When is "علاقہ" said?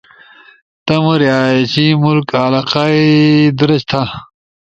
2.43-2.83